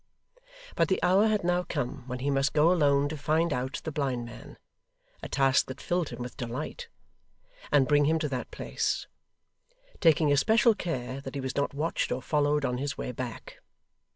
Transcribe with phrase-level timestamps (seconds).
[0.75, 3.91] But the hour had now come when he must go alone to find out the
[3.91, 4.57] blind man
[5.21, 6.89] (a task that filled him with delight)
[7.71, 9.05] and bring him to that place;
[9.99, 13.61] taking especial care that he was not watched or followed on his way back.